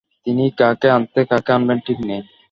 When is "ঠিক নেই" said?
1.85-2.21